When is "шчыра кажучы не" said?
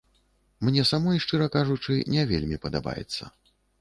1.25-2.25